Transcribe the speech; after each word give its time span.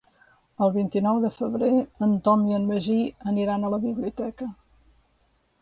El 0.67 0.71
vint-i-nou 0.77 1.19
de 1.25 1.31
febrer 1.35 1.69
en 2.07 2.15
Tom 2.29 2.47
i 2.53 2.57
en 2.61 2.65
Magí 2.71 2.97
aniran 3.35 3.63
a 3.63 3.71
la 3.75 3.81
biblioteca. 3.85 4.53